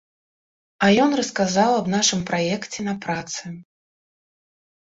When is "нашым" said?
1.95-2.25